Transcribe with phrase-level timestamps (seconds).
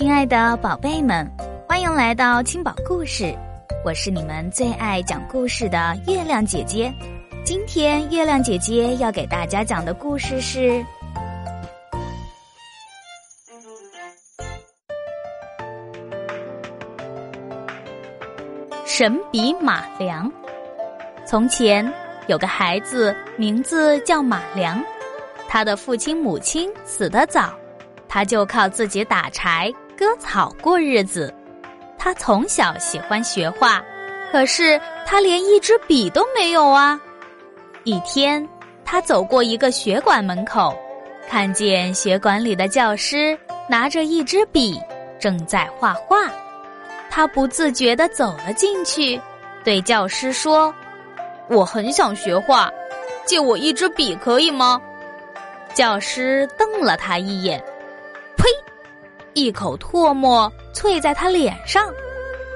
[0.00, 1.30] 亲爱的宝贝们，
[1.68, 3.36] 欢迎来到青宝故事，
[3.84, 6.90] 我是你们最爱讲故事的月亮姐姐。
[7.44, 10.70] 今天月亮姐姐要给大家讲的故事是
[18.86, 20.26] 《神笔马良》。
[21.26, 21.86] 从前
[22.26, 24.82] 有个孩子，名字叫马良，
[25.46, 27.52] 他的父亲母亲死得早。
[28.08, 31.30] 他就靠自己打柴割草过日子。
[31.98, 33.84] 他从小喜欢学画，
[34.32, 36.98] 可是他连一支笔都没有啊。
[37.84, 38.48] 一天，
[38.82, 40.74] 他走过一个学馆门口，
[41.28, 44.80] 看见学馆里的教师拿着一支笔
[45.18, 46.16] 正在画画。
[47.10, 49.20] 他不自觉地走了进去，
[49.62, 50.74] 对教师说
[51.50, 52.72] ：“我很想学画，
[53.26, 54.80] 借我一支笔可以吗？”
[55.74, 57.62] 教师瞪了他一眼。
[58.38, 58.44] 呸！
[59.34, 61.84] 一口唾沫啐在他脸上，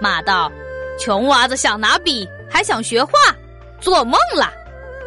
[0.00, 0.50] 骂道
[0.98, 3.12] ：“穷娃子想拿笔，还想学画，
[3.80, 4.52] 做梦啦！”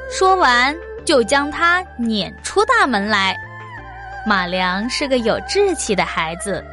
[0.09, 3.35] 说完，就将他撵出大门来。
[4.25, 6.63] 马良是个有志气的孩子，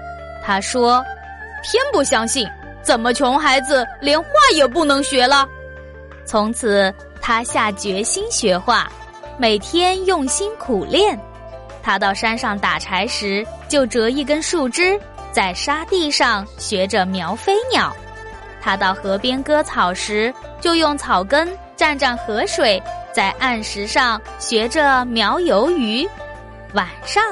[0.45, 1.05] 他说
[1.62, 2.48] ：“偏不相信，
[2.83, 5.48] 怎么穷孩子连画也不能学了？”
[6.27, 8.91] 从此，他下决心学画，
[9.37, 11.19] 每天用心苦练。
[11.85, 14.99] 他到山上打柴时，就折一根树枝，
[15.31, 17.93] 在沙地上学着描飞鸟；
[18.59, 21.47] 他到河边割草时，就用草根
[21.77, 26.09] 蘸蘸河水，在岸石上学着描游鱼。
[26.73, 27.23] 晚上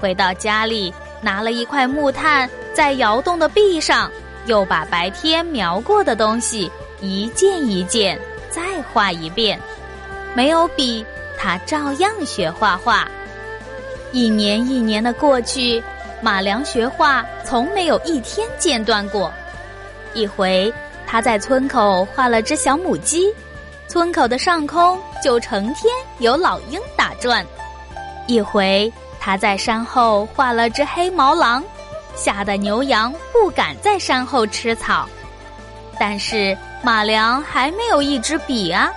[0.00, 4.10] 回到家里，拿了一块木炭，在窑洞的壁上，
[4.46, 6.68] 又把白天描过的东西
[7.00, 8.60] 一件一件再
[8.92, 9.56] 画一遍。
[10.34, 11.06] 没有笔，
[11.38, 13.08] 他照样学画画。
[14.12, 15.82] 一年一年的过去，
[16.20, 19.32] 马良学画从没有一天间断过。
[20.14, 20.72] 一回，
[21.06, 23.32] 他在村口画了只小母鸡，
[23.86, 27.44] 村口的上空就成天有老鹰打转；
[28.26, 31.62] 一回，他在山后画了只黑毛狼，
[32.16, 35.08] 吓得牛羊不敢在山后吃草。
[36.00, 38.90] 但是马良还没有一支笔啊！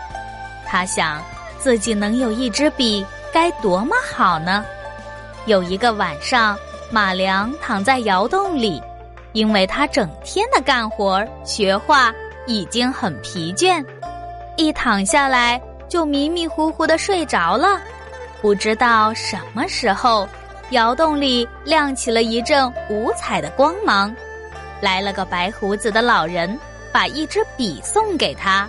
[0.66, 1.22] 他想，
[1.60, 4.66] 自己能有一支笔，该多么好呢？
[5.46, 6.58] 有一个晚上，
[6.90, 8.82] 马良躺在窑洞里，
[9.34, 12.14] 因为他整天的干活学画
[12.48, 13.84] 已经很疲倦，
[14.56, 17.82] 一躺下来就迷迷糊糊的睡着了。
[18.42, 20.28] 不知道什么时候，
[20.70, 24.16] 窑洞里亮起了一阵五彩的光芒，
[24.80, 26.58] 来了个白胡子的老人，
[26.92, 28.66] 把一支笔送给他。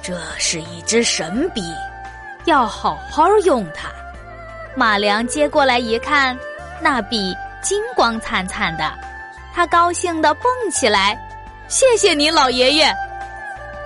[0.00, 1.60] 这是一支神笔，
[2.44, 3.88] 要好好用它。
[4.76, 6.38] 马良接过来一看，
[6.80, 8.92] 那笔金光灿灿的，
[9.54, 11.18] 他高兴地蹦起来
[11.66, 12.94] ：“谢谢你，老爷爷！”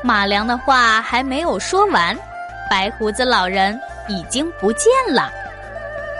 [0.04, 2.16] 马良的话还没有说完，
[2.68, 3.78] 白胡子老人
[4.08, 5.30] 已经不见了。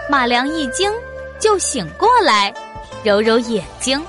[0.09, 0.91] 马良一惊，
[1.39, 2.53] 就醒过来，
[3.03, 4.03] 揉揉眼睛，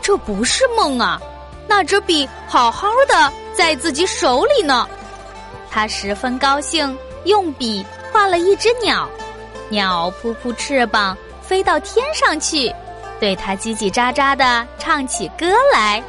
[0.00, 1.20] 这不是梦啊！
[1.66, 4.88] 那支笔好好的在自己手里呢。
[5.70, 9.08] 他十分高兴，用笔画了一只鸟。
[9.68, 12.72] 鸟扑扑翅膀飞到天上去，
[13.18, 16.02] 对它叽叽喳喳的唱起歌来。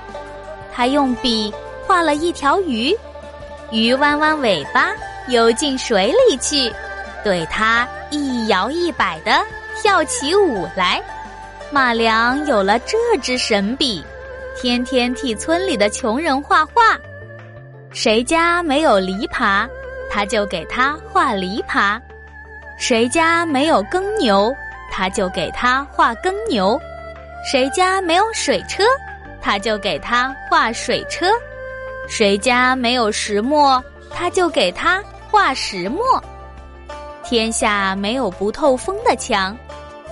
[0.73, 1.53] 他用笔
[1.87, 2.95] 画了一条鱼，
[3.71, 4.93] 鱼弯弯尾巴
[5.27, 6.71] 游进水里去，
[7.23, 9.41] 对它一摇一摆的
[9.81, 11.01] 跳起舞来。
[11.71, 14.03] 马良有了这支神笔，
[14.55, 16.97] 天天替村里的穷人画画。
[17.91, 19.67] 谁家没有篱笆，
[20.11, 21.99] 他就给他画篱笆。
[22.77, 24.53] 谁家没有耕牛，
[24.91, 26.77] 他就给他画耕牛；
[27.49, 28.83] 谁家没有水车，
[29.41, 31.27] 他就给他画水车；
[32.07, 36.03] 谁家没有石磨，他就给他画石磨。
[37.23, 39.57] 天下没有不透风的墙。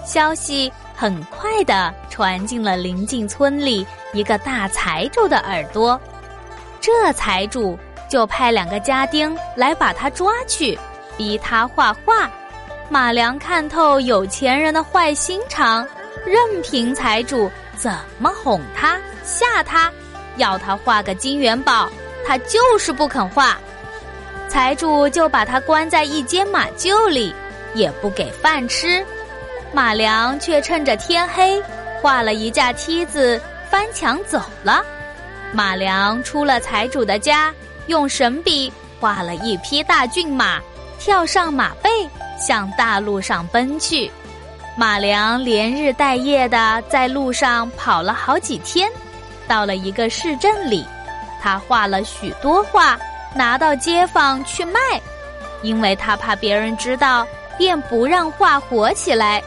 [0.06, 6.00] 消息很快的传进了邻近村里一个大财主的耳朵，
[6.81, 7.77] 这财主
[8.10, 10.77] 就派两个家丁来把他抓去，
[11.18, 12.30] 逼他画画。
[12.94, 15.84] 马良看透有钱人的坏心肠，
[16.28, 19.92] 任凭财主怎么哄他、吓他，
[20.38, 21.90] 要他画个金元宝，
[22.24, 23.57] 他就是不肯画。
[24.48, 27.34] 财主就把他关在一间马厩里，
[27.74, 29.04] 也不给饭吃。
[29.72, 31.60] 马良却趁着天黑，
[32.00, 33.42] 画了一架梯子，
[33.72, 34.86] 翻墙走了。
[35.51, 37.51] 马良出了财主的家，
[37.88, 40.62] 用神笔画了一匹大骏马，
[41.00, 41.89] 跳上马背。
[42.45, 44.12] 向大路上奔去，
[44.75, 48.90] 马良连日带夜的在路上跑了好几天，
[49.48, 50.86] 到了一个市镇里，
[51.42, 53.00] 他画了许多画，
[53.34, 54.80] 拿到街坊去卖，
[55.62, 57.25] 因为他怕别人知道，
[57.57, 59.42] 便不让画火起来。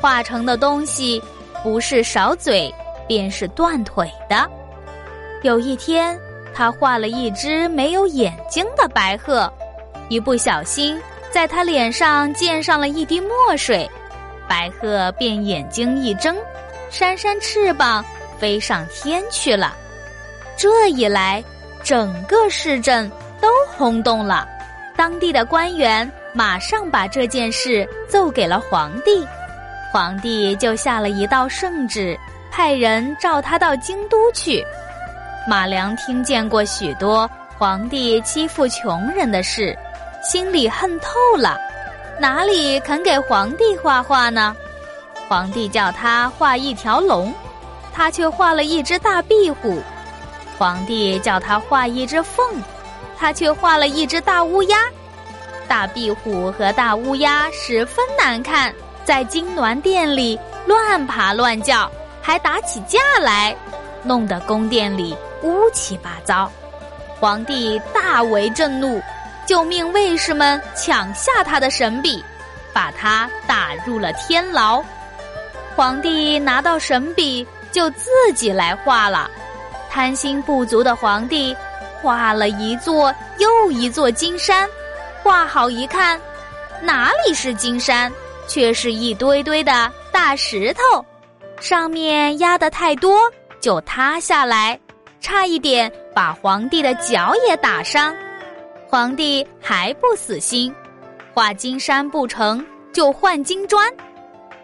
[0.00, 1.22] 画成的东西
[1.62, 2.74] 不是少嘴，
[3.06, 4.48] 便是断腿的。
[5.42, 6.18] 有一天，
[6.54, 9.52] 他画了一只没有眼睛的白鹤，
[10.08, 10.98] 一不小心
[11.32, 13.90] 在他脸上溅上了一滴墨水。
[14.46, 16.36] 白鹤便眼睛一睁，
[16.90, 18.04] 扇扇翅膀
[18.38, 19.74] 飞上天去了。
[20.56, 21.42] 这一来，
[21.82, 24.46] 整个市镇都轰动了。
[24.94, 29.26] 当地的官员马上把这件事奏给了皇帝，
[29.90, 32.16] 皇帝就下了一道圣旨，
[32.50, 34.62] 派人召他到京都去。
[35.48, 39.76] 马良听见过许多皇帝欺负穷人的事，
[40.22, 41.58] 心里恨透了。
[42.20, 44.56] 哪里肯给皇帝画画呢？
[45.28, 47.32] 皇帝叫他画一条龙，
[47.92, 49.80] 他却画了一只大壁虎；
[50.58, 52.62] 皇帝叫他画一只凤，
[53.18, 54.78] 他却画了一只大乌鸦。
[55.66, 58.72] 大壁虎和大乌鸦十分难看，
[59.04, 61.90] 在金銮殿里乱爬乱叫，
[62.20, 63.56] 还打起架来，
[64.02, 66.50] 弄得宫殿里乌七八糟。
[67.18, 69.02] 皇帝大为震怒。
[69.46, 72.24] 就命卫士们抢下他的神笔，
[72.72, 74.82] 把他打入了天牢。
[75.74, 79.30] 皇帝拿到神笔，就自己来画了。
[79.90, 81.56] 贪心不足的皇帝，
[82.00, 84.68] 画了一座又一座金山。
[85.22, 86.20] 画好一看，
[86.80, 88.10] 哪里是金山，
[88.48, 91.04] 却是一堆堆的大石头，
[91.60, 93.20] 上面压得太多，
[93.60, 94.78] 就塌下来，
[95.20, 98.14] 差一点把皇帝的脚也打伤。
[98.92, 100.70] 皇帝还不死心，
[101.32, 102.62] 画金山不成
[102.92, 103.90] 就换金砖。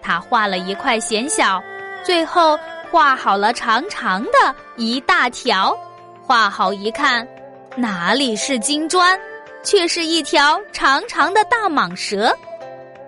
[0.02, 1.62] 他画了一块嫌小，
[2.04, 2.54] 最后
[2.90, 5.74] 画好了长长的一大条。
[6.20, 7.26] 画好一看，
[7.74, 9.18] 哪里是金砖，
[9.62, 12.30] 却是一条长长的大蟒蛇，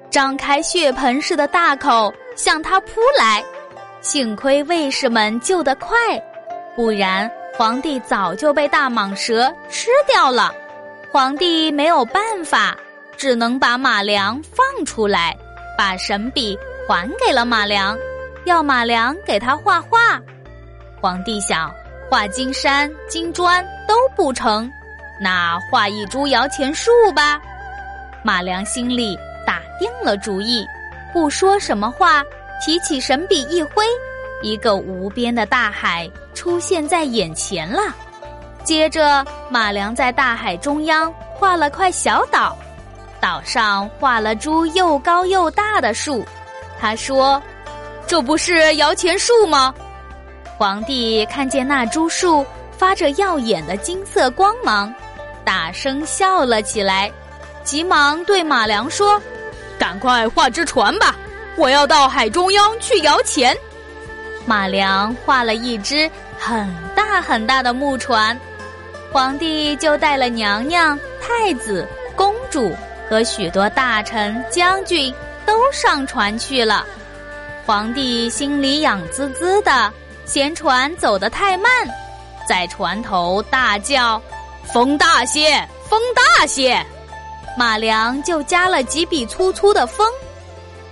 [0.08, 3.44] 张开血盆似的大口向他扑来。
[4.00, 5.98] 幸亏卫士们救得快，
[6.74, 10.54] 不然皇帝早就被大蟒蛇吃掉了。
[11.12, 12.76] 皇帝没有办法，
[13.16, 15.36] 只能把马良放出来，
[15.76, 17.98] 把神笔还给了马良，
[18.44, 20.20] 要马良给他画画。
[21.00, 21.68] 皇帝想
[22.08, 24.70] 画金山金砖都不成，
[25.20, 27.40] 那画一株摇钱树吧。
[28.22, 30.64] 马良心里打定了主意，
[31.12, 32.22] 不说什么话，
[32.64, 33.84] 提起神笔一挥，
[34.42, 37.82] 一个无边的大海出现在眼前了。
[38.62, 42.56] 接着，马良在大海中央画了块小岛，
[43.20, 46.24] 岛上画了株又高又大的树。
[46.78, 47.42] 他说
[48.06, 49.74] ：“这不是摇钱树吗？”
[50.56, 52.44] 皇帝看见那株树
[52.76, 54.92] 发着耀眼的金色光芒，
[55.44, 57.10] 大声笑了起来，
[57.64, 59.20] 急忙对马良说
[59.78, 61.16] ：“赶快画只船吧，
[61.56, 63.56] 我要到海中央去摇钱。”
[64.46, 68.38] 马良画了一只很大很大的木船。
[69.12, 72.72] 皇帝就带了娘娘、太子、公主
[73.08, 75.12] 和许多大臣、将军
[75.44, 76.86] 都上船去了。
[77.66, 79.92] 皇帝心里痒滋滋的，
[80.24, 81.70] 嫌船走得太慢，
[82.48, 84.20] 在船头大叫
[84.72, 86.80] ：“风大些，风大些！”
[87.58, 90.06] 马良就加了几笔粗粗的风，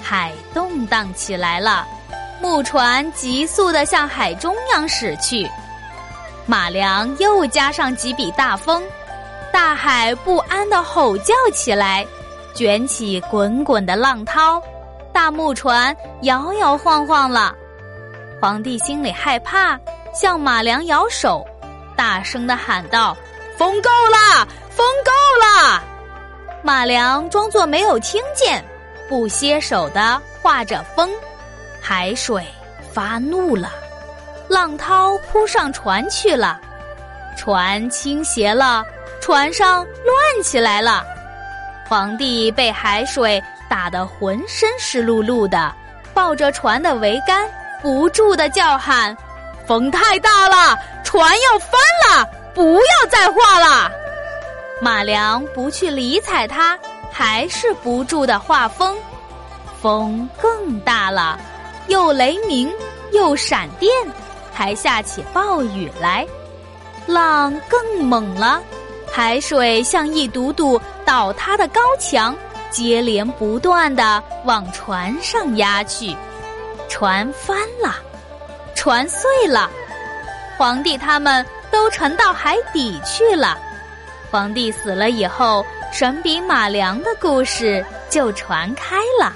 [0.02, 1.86] 海动荡起来了，
[2.42, 5.48] 木船急速的向海中央驶去。
[6.48, 8.82] 马良又加上几笔大风，
[9.52, 12.06] 大海不安的吼叫起来，
[12.54, 14.58] 卷起滚滚的浪涛，
[15.12, 17.54] 大木船摇摇晃晃了。
[18.40, 19.78] 皇帝心里害怕，
[20.14, 21.46] 向马良摇手，
[21.94, 23.14] 大声的喊道
[23.58, 25.12] ：“风够了，风够
[25.44, 25.84] 了！”
[26.64, 28.64] 马良装作没有听见，
[29.06, 31.10] 不歇手的画着风，
[31.78, 32.42] 海水
[32.90, 33.70] 发怒了。
[34.48, 36.58] 浪涛扑上船去了，
[37.36, 38.82] 船倾斜了，
[39.20, 41.04] 船上乱起来了。
[41.86, 45.74] 皇帝被海水打得浑身湿漉漉的，
[46.14, 47.46] 抱着船的桅杆，
[47.82, 49.14] 不住的叫喊
[49.66, 53.90] ：“风太大了，船要翻了，不要再画了！”
[54.80, 56.78] 马良不去理睬他，
[57.12, 58.96] 还是不住的画风，
[59.80, 61.38] 风更大了，
[61.88, 62.72] 又雷鸣，
[63.12, 63.90] 又闪电。
[64.58, 66.26] 还下起暴雨来，
[67.06, 68.60] 浪更猛了，
[69.08, 72.36] 海水像一堵堵倒塌的高墙，
[72.68, 76.12] 接连不断的往船上压去，
[76.88, 77.94] 船翻了，
[78.74, 79.70] 船碎了，
[80.56, 83.56] 皇帝他们都沉到海底去了。
[84.28, 89.32] 皇帝死了以后，神笔马良的故事就传开了。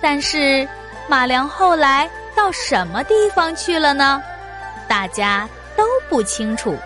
[0.00, 0.68] 但是
[1.08, 4.22] 马良后来到什么地方去了呢？
[4.88, 6.76] 大家都不清楚。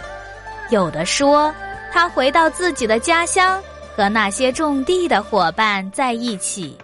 [0.71, 1.55] 有的说
[1.93, 3.63] 他回到自己的家乡。
[3.97, 6.79] 和那些种地的伙伴在一起，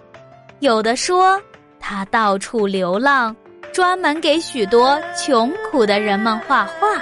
[0.59, 1.41] 有的说
[1.79, 3.35] 他到处流浪，
[3.73, 7.01] 专门给许多穷苦的人们画画。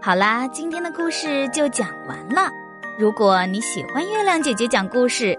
[0.00, 2.50] 好啦，今天的故事就讲完了。
[2.96, 5.38] 如果你喜欢月亮姐姐讲故事，